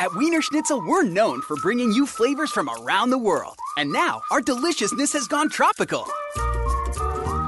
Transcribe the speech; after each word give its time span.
At 0.00 0.14
Wiener 0.14 0.40
Schnitzel, 0.40 0.80
we're 0.86 1.02
known 1.02 1.42
for 1.42 1.56
bringing 1.56 1.90
you 1.90 2.06
flavors 2.06 2.52
from 2.52 2.70
around 2.70 3.10
the 3.10 3.18
world. 3.18 3.58
And 3.76 3.90
now, 3.90 4.22
our 4.30 4.40
deliciousness 4.40 5.12
has 5.12 5.26
gone 5.26 5.50
tropical. 5.50 6.06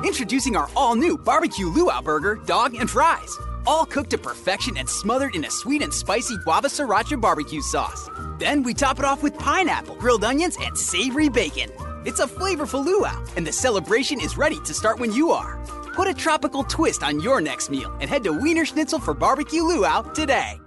Introducing 0.05 0.57
our 0.57 0.69
all 0.75 0.97
new 0.97 1.17
barbecue 1.17 1.69
luau 1.69 2.03
burger, 2.03 2.35
dog, 2.47 2.75
and 2.75 2.91
fries. 2.91 3.39
All 3.69 3.87
cooked 3.87 4.11
to 4.11 4.19
perfection 4.19 4.77
and 4.79 4.89
smothered 4.89 5.37
in 5.37 5.45
a 5.45 5.51
sweet 5.51 5.81
and 5.81 5.95
spicy 5.95 6.39
guava 6.39 6.67
sriracha 6.67 7.21
barbecue 7.21 7.61
sauce. 7.61 8.11
Then 8.41 8.65
we 8.65 8.75
top 8.75 8.99
it 8.99 9.05
off 9.05 9.23
with 9.23 9.39
pineapple, 9.39 9.95
grilled 9.95 10.25
onions, 10.25 10.57
and 10.61 10.77
savory 10.77 11.29
bacon. 11.29 11.71
It's 12.05 12.19
a 12.19 12.27
flavorful 12.27 12.85
luau, 12.85 13.25
and 13.37 13.47
the 13.47 13.53
celebration 13.53 14.21
is 14.21 14.37
ready 14.37 14.59
to 14.65 14.75
start 14.75 14.99
when 14.99 15.13
you 15.13 15.31
are. 15.31 15.65
Put 15.95 16.09
a 16.09 16.15
tropical 16.15 16.65
twist 16.65 17.05
on 17.05 17.21
your 17.21 17.41
next 17.41 17.71
meal 17.71 17.97
and 18.01 18.11
head 18.11 18.25
to 18.25 18.33
Wiener 18.33 18.65
Schnitzel 18.65 18.99
for 18.99 19.15
barbecue 19.15 19.63
luau 19.63 20.03
today. 20.03 20.61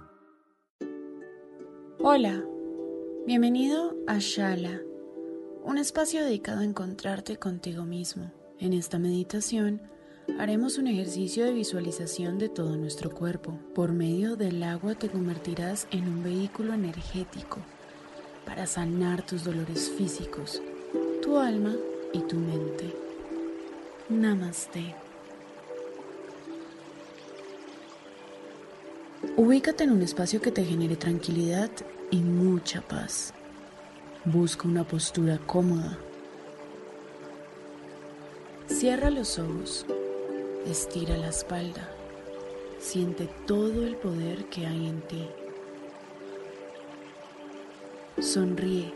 Hola, 2.06 2.44
bienvenido 3.26 3.96
a 4.06 4.18
Shala, 4.18 4.78
un 5.62 5.78
espacio 5.78 6.22
dedicado 6.22 6.60
a 6.60 6.64
encontrarte 6.64 7.38
contigo 7.38 7.84
mismo. 7.84 8.30
En 8.58 8.74
esta 8.74 8.98
meditación 8.98 9.80
haremos 10.38 10.76
un 10.76 10.86
ejercicio 10.86 11.46
de 11.46 11.54
visualización 11.54 12.36
de 12.36 12.50
todo 12.50 12.76
nuestro 12.76 13.08
cuerpo. 13.08 13.58
Por 13.74 13.92
medio 13.92 14.36
del 14.36 14.62
agua 14.64 14.96
te 14.96 15.08
convertirás 15.08 15.88
en 15.92 16.06
un 16.06 16.22
vehículo 16.22 16.74
energético 16.74 17.60
para 18.44 18.66
sanar 18.66 19.24
tus 19.24 19.42
dolores 19.42 19.88
físicos, 19.88 20.60
tu 21.22 21.38
alma 21.38 21.74
y 22.12 22.18
tu 22.18 22.36
mente. 22.36 22.94
Namaste. 24.10 25.03
Ubícate 29.36 29.84
en 29.84 29.90
un 29.90 30.02
espacio 30.02 30.40
que 30.40 30.52
te 30.52 30.64
genere 30.64 30.96
tranquilidad 30.96 31.70
y 32.10 32.18
mucha 32.18 32.80
paz. 32.82 33.34
Busca 34.24 34.68
una 34.68 34.84
postura 34.84 35.38
cómoda. 35.46 35.98
Cierra 38.68 39.10
los 39.10 39.38
ojos, 39.38 39.86
estira 40.66 41.16
la 41.16 41.28
espalda, 41.28 41.88
siente 42.78 43.28
todo 43.46 43.84
el 43.84 43.96
poder 43.96 44.44
que 44.46 44.66
hay 44.66 44.86
en 44.86 45.00
ti. 45.02 45.28
Sonríe 48.20 48.92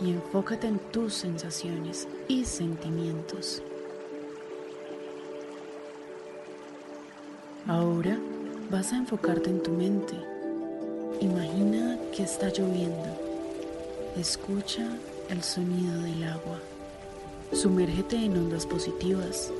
y 0.00 0.10
enfócate 0.10 0.68
en 0.68 0.78
tus 0.78 1.14
sensaciones 1.14 2.06
y 2.28 2.44
sentimientos. 2.44 3.62
Ahora 7.66 8.18
vas 8.74 8.92
a 8.92 8.96
enfocarte 8.96 9.50
en 9.50 9.62
tu 9.62 9.70
mente. 9.70 10.14
Imagina 11.20 11.96
que 12.12 12.24
está 12.24 12.48
lloviendo. 12.48 13.06
Escucha 14.18 14.84
el 15.30 15.44
sonido 15.44 16.02
del 16.02 16.24
agua. 16.24 16.58
Sumérgete 17.52 18.16
en 18.16 18.36
ondas 18.36 18.66
positivas. 18.66 19.52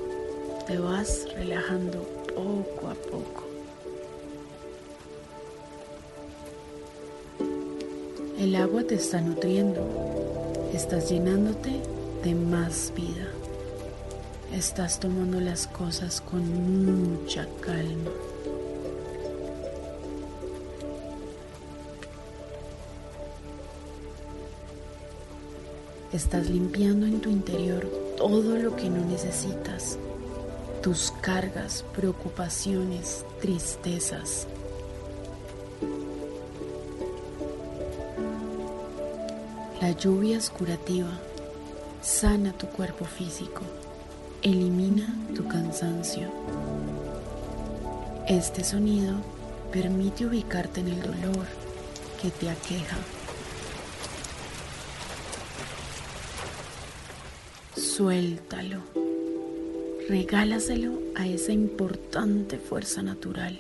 Te 0.67 0.79
vas 0.79 1.29
relajando 1.37 2.03
poco 2.35 2.89
a 2.89 2.95
poco. 2.95 3.45
El 8.37 8.57
agua 8.57 8.83
te 8.83 8.97
está 8.97 9.21
nutriendo. 9.21 9.81
Estás 10.73 11.09
llenándote 11.09 11.71
de 12.25 12.35
más 12.35 12.93
vida. 12.97 13.29
Estás 14.53 14.99
tomando 14.99 15.39
las 15.39 15.69
cosas 15.69 16.21
con 16.21 16.43
mucha 16.85 17.47
calma. 17.61 18.11
Estás 26.15 26.49
limpiando 26.49 27.07
en 27.07 27.21
tu 27.21 27.29
interior 27.29 27.91
todo 28.17 28.55
lo 28.55 28.77
que 28.77 28.89
no 28.89 29.05
necesitas. 29.05 29.99
Tus 30.81 31.13
cargas, 31.21 31.85
preocupaciones, 31.93 33.25
tristezas. 33.41 34.47
La 39.81 39.91
lluvia 39.91 40.37
es 40.37 40.51
curativa. 40.51 41.11
Sana 42.01 42.53
tu 42.53 42.69
cuerpo 42.69 43.05
físico. 43.05 43.63
Elimina 44.41 45.13
tu 45.35 45.49
cansancio. 45.49 46.29
Este 48.29 48.63
sonido 48.63 49.17
permite 49.73 50.27
ubicarte 50.27 50.79
en 50.79 50.91
el 50.91 51.03
dolor 51.03 51.47
que 52.23 52.31
te 52.31 52.51
aqueja. 52.51 52.99
Suéltalo. 57.97 58.81
Regálaselo 60.09 60.99
a 61.15 61.29
esa 61.29 61.53
importante 61.53 62.59
fuerza 62.59 63.03
natural. 63.03 63.57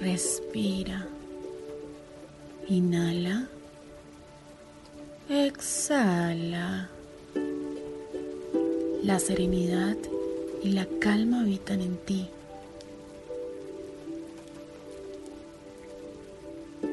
Respira. 0.00 1.06
Inhala. 2.66 3.46
Exhala. 5.28 6.90
La 9.04 9.20
serenidad 9.20 9.96
y 10.64 10.70
la 10.70 10.88
calma 10.98 11.42
habitan 11.42 11.80
en 11.80 11.96
ti. 11.98 12.28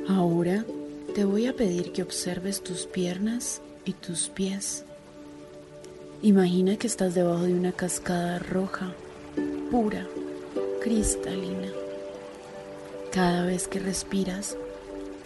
Ahora 0.07 0.63
te 1.15 1.23
voy 1.23 1.47
a 1.47 1.55
pedir 1.55 1.93
que 1.93 2.03
observes 2.03 2.61
tus 2.61 2.87
piernas 2.87 3.61
y 3.85 3.93
tus 3.93 4.27
pies. 4.27 4.83
Imagina 6.21 6.75
que 6.75 6.87
estás 6.87 7.15
debajo 7.15 7.43
de 7.43 7.53
una 7.53 7.71
cascada 7.71 8.37
roja, 8.39 8.93
pura, 9.71 10.05
cristalina. 10.81 11.69
Cada 13.13 13.45
vez 13.45 13.69
que 13.69 13.79
respiras, 13.79 14.57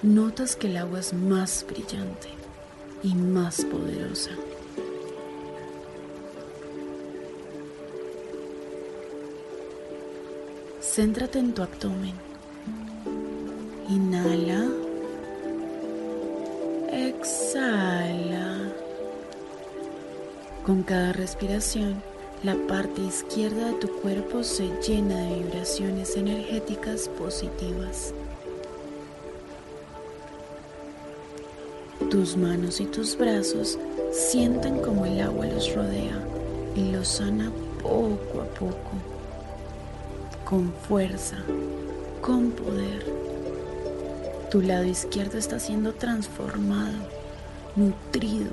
notas 0.03 0.55
que 0.55 0.67
el 0.67 0.77
agua 0.77 0.99
es 0.99 1.11
más 1.11 1.65
brillante 1.67 2.29
y 3.01 3.15
más 3.15 3.65
poderosa. 3.65 4.29
Céntrate 10.81 11.39
en 11.39 11.53
tu 11.55 11.63
abdomen. 11.63 12.13
Inhala. 13.89 14.88
Exhala. 16.91 18.57
Con 20.65 20.81
cada 20.81 21.13
respiración, 21.13 22.01
la 22.43 22.55
parte 22.67 23.01
izquierda 23.01 23.67
de 23.67 23.73
tu 23.73 23.89
cuerpo 24.01 24.43
se 24.43 24.69
llena 24.81 25.15
de 25.15 25.35
vibraciones 25.35 26.15
energéticas 26.15 27.07
positivas. 27.09 28.11
Tus 32.09 32.35
manos 32.35 32.81
y 32.81 32.85
tus 32.85 33.15
brazos 33.15 33.77
sienten 34.11 34.79
como 34.79 35.05
el 35.05 35.21
agua 35.21 35.45
los 35.45 35.71
rodea 35.75 36.19
y 36.75 36.91
los 36.91 37.07
sana 37.07 37.51
poco 37.83 38.41
a 38.41 38.45
poco, 38.57 38.91
con 40.43 40.73
fuerza, 40.87 41.37
con 42.21 42.49
poder. 42.49 43.28
Tu 44.49 44.63
lado 44.63 44.83
izquierdo 44.83 45.37
está 45.37 45.59
siendo 45.59 45.93
transformado, 45.93 46.97
nutrido, 47.75 48.49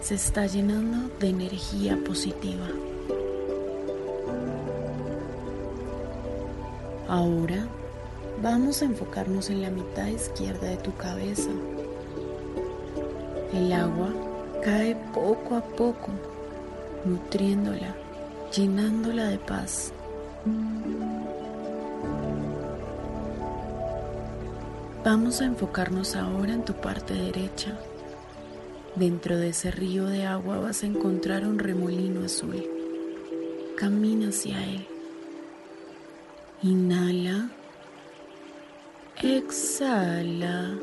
se 0.00 0.14
está 0.14 0.46
llenando 0.46 1.14
de 1.20 1.28
energía 1.28 1.98
positiva. 2.02 2.66
Ahora 7.08 7.66
vamos 8.42 8.80
a 8.80 8.86
enfocarnos 8.86 9.50
en 9.50 9.60
la 9.60 9.68
mitad 9.68 10.06
izquierda 10.06 10.66
de 10.66 10.78
tu 10.78 10.96
cabeza. 10.96 11.50
El 13.52 13.70
agua 13.74 14.08
cae 14.62 14.96
poco 15.12 15.56
a 15.56 15.62
poco, 15.62 16.10
nutriéndola, 17.04 17.94
llenándola 18.50 19.24
de 19.24 19.38
paz. 19.38 19.92
Vamos 25.04 25.42
a 25.42 25.44
enfocarnos 25.44 26.16
ahora 26.16 26.54
en 26.54 26.64
tu 26.64 26.72
parte 26.72 27.12
derecha. 27.12 27.78
Dentro 28.96 29.36
de 29.36 29.50
ese 29.50 29.70
río 29.70 30.06
de 30.06 30.24
agua 30.24 30.58
vas 30.60 30.82
a 30.82 30.86
encontrar 30.86 31.46
un 31.46 31.58
remolino 31.58 32.24
azul. 32.24 32.64
Camina 33.76 34.30
hacia 34.30 34.64
él. 34.64 34.86
Inhala. 36.62 37.50
Exhala. 39.22 40.78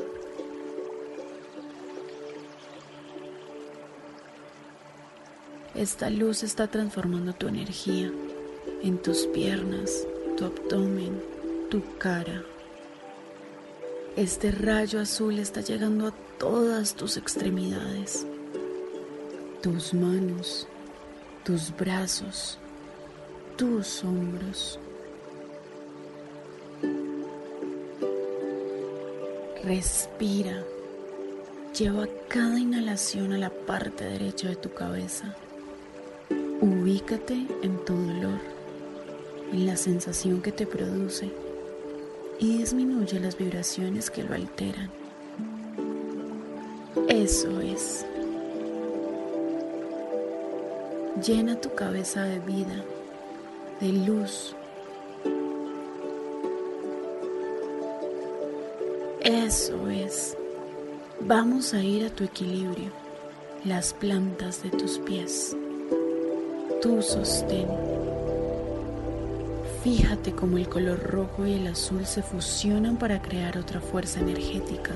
Esta 5.74 6.10
luz 6.10 6.44
está 6.44 6.68
transformando 6.68 7.32
tu 7.32 7.48
energía 7.48 8.12
en 8.84 8.98
tus 8.98 9.26
piernas, 9.26 10.06
tu 10.36 10.44
abdomen, 10.44 11.20
tu 11.70 11.82
cara. 11.98 12.44
Este 14.16 14.50
rayo 14.50 15.00
azul 15.00 15.38
está 15.38 15.62
llegando 15.62 16.08
a 16.08 16.12
todas 16.38 16.94
tus 16.94 17.16
extremidades, 17.16 18.26
tus 19.62 19.94
manos, 19.94 20.68
tus 21.44 21.74
brazos, 21.74 22.58
tus 23.56 24.04
hombros. 24.04 24.78
Respira. 29.64 30.62
Lleva 31.78 32.06
cada 32.28 32.58
inhalación 32.58 33.32
a 33.32 33.38
la 33.38 33.48
parte 33.48 34.04
derecha 34.04 34.46
de 34.50 34.56
tu 34.56 34.74
cabeza. 34.74 35.34
Ubícate 36.60 37.46
en 37.62 37.82
tu 37.86 37.94
dolor, 37.94 38.40
en 39.52 39.64
la 39.64 39.78
sensación 39.78 40.42
que 40.42 40.52
te 40.52 40.66
produce 40.66 41.32
y 42.42 42.58
disminuye 42.58 43.20
las 43.20 43.38
vibraciones 43.38 44.10
que 44.10 44.24
lo 44.24 44.34
alteran. 44.34 44.90
Eso 47.08 47.60
es. 47.60 48.04
Llena 51.24 51.60
tu 51.60 51.72
cabeza 51.76 52.24
de 52.24 52.40
vida, 52.40 52.84
de 53.80 53.92
luz. 53.92 54.56
Eso 59.20 59.88
es. 59.88 60.36
Vamos 61.20 61.72
a 61.74 61.80
ir 61.80 62.06
a 62.06 62.10
tu 62.10 62.24
equilibrio, 62.24 62.90
las 63.64 63.94
plantas 63.94 64.64
de 64.64 64.70
tus 64.70 64.98
pies, 64.98 65.56
tu 66.80 67.00
sostén. 67.02 68.01
Fíjate 69.82 70.32
cómo 70.32 70.58
el 70.58 70.68
color 70.68 71.02
rojo 71.02 71.44
y 71.44 71.54
el 71.54 71.66
azul 71.66 72.06
se 72.06 72.22
fusionan 72.22 72.98
para 72.98 73.20
crear 73.20 73.58
otra 73.58 73.80
fuerza 73.80 74.20
energética. 74.20 74.92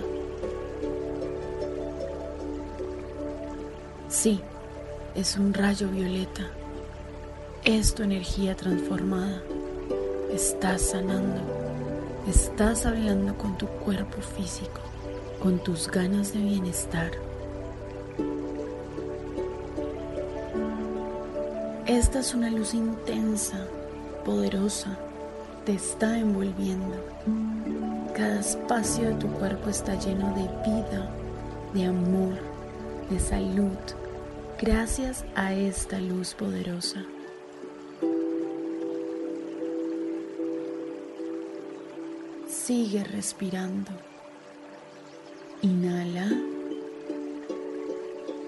Sí, 4.08 4.40
es 5.16 5.36
un 5.38 5.52
rayo 5.52 5.88
violeta. 5.88 6.46
Es 7.64 7.96
tu 7.96 8.04
energía 8.04 8.54
transformada. 8.54 9.42
Estás 10.32 10.82
sanando. 10.82 11.40
Estás 12.28 12.86
hablando 12.86 13.36
con 13.36 13.58
tu 13.58 13.66
cuerpo 13.66 14.22
físico, 14.22 14.80
con 15.42 15.58
tus 15.58 15.90
ganas 15.90 16.32
de 16.32 16.38
bienestar. 16.38 17.10
Esta 21.86 22.20
es 22.20 22.34
una 22.34 22.50
luz 22.50 22.72
intensa 22.72 23.66
poderosa 24.26 24.98
te 25.64 25.74
está 25.74 26.18
envolviendo. 26.18 26.96
Cada 28.12 28.40
espacio 28.40 29.10
de 29.10 29.14
tu 29.14 29.28
cuerpo 29.28 29.70
está 29.70 29.94
lleno 29.94 30.34
de 30.34 30.42
vida, 30.68 31.08
de 31.72 31.84
amor, 31.84 32.34
de 33.08 33.20
salud, 33.20 33.78
gracias 34.60 35.24
a 35.36 35.54
esta 35.54 36.00
luz 36.00 36.34
poderosa. 36.34 37.04
Sigue 42.48 43.04
respirando. 43.04 43.92
Inhala. 45.62 46.28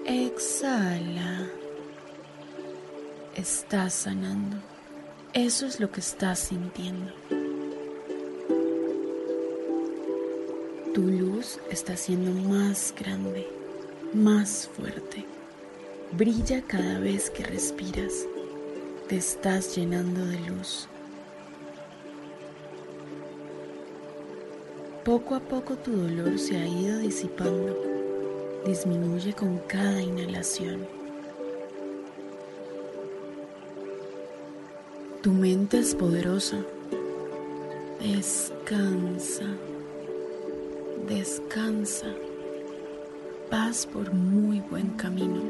Exhala. 0.05 1.47
Estás 3.33 3.93
sanando. 3.93 4.57
Eso 5.35 5.67
es 5.67 5.79
lo 5.79 5.91
que 5.91 5.99
estás 5.99 6.39
sintiendo. 6.39 7.11
Tu 10.95 11.01
luz 11.01 11.59
está 11.69 11.95
siendo 11.95 12.31
más 12.49 12.95
grande, 12.99 13.47
más 14.11 14.67
fuerte. 14.75 15.27
Brilla 16.13 16.63
cada 16.63 16.97
vez 16.97 17.29
que 17.29 17.43
respiras. 17.43 18.25
Te 19.07 19.17
estás 19.17 19.75
llenando 19.75 20.25
de 20.25 20.39
luz. 20.49 20.87
Poco 25.05 25.35
a 25.35 25.39
poco 25.41 25.75
tu 25.75 25.91
dolor 25.91 26.39
se 26.39 26.57
ha 26.57 26.67
ido 26.67 26.97
disipando. 26.97 27.77
Disminuye 28.65 29.33
con 29.33 29.59
cada 29.67 30.01
inhalación. 30.01 30.98
Tu 35.21 35.31
mente 35.31 35.79
es 35.79 35.95
poderosa. 35.95 36.55
Descansa. 37.99 39.43
Descansa. 41.09 42.05
Vas 43.51 43.85
por 43.85 44.13
muy 44.13 44.61
buen 44.61 44.91
camino. 44.91 45.41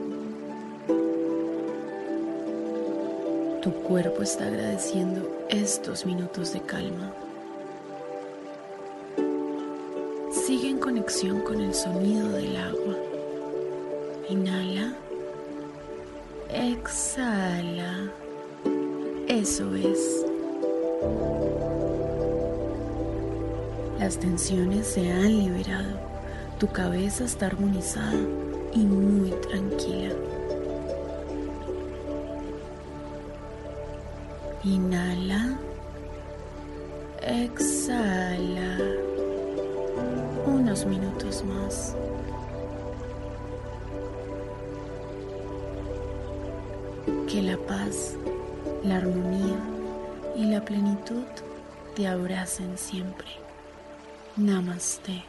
Tu 3.62 3.72
cuerpo 3.84 4.24
está 4.24 4.48
agradeciendo 4.48 5.46
estos 5.50 6.04
minutos 6.04 6.52
de 6.54 6.62
calma. 6.62 7.14
Sigue 10.32 10.70
en 10.70 10.80
conexión 10.80 11.42
con 11.42 11.62
el 11.62 11.76
sonido 11.76 12.28
del 12.30 12.58
agua. 12.58 12.98
Inhala. 14.30 14.96
Exhala. 16.52 18.12
Eso 19.30 19.76
es. 19.76 20.26
Las 24.00 24.18
tensiones 24.18 24.88
se 24.88 25.12
han 25.12 25.38
liberado. 25.38 26.00
Tu 26.58 26.66
cabeza 26.66 27.26
está 27.26 27.46
armonizada 27.46 28.18
y 28.74 28.80
muy 28.80 29.30
tranquila. 29.30 30.16
Inhala. 34.64 35.60
Exhala. 37.22 38.80
Unos 40.48 40.88
minutos 40.88 41.46
más. 41.46 41.96
Que 47.28 47.44
la 47.44 47.58
paz 47.58 48.16
la 48.84 48.98
armonía 48.98 49.60
y 50.36 50.46
la 50.46 50.64
plenitud 50.64 51.26
te 51.96 52.08
abracen 52.08 52.78
siempre. 52.78 53.28
Namaste. 54.38 55.24